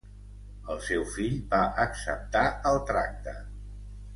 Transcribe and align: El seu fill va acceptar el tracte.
El 0.75 0.79
seu 0.85 1.03
fill 1.17 1.35
va 1.51 1.61
acceptar 1.85 2.43
el 2.71 2.81
tracte. 2.93 3.37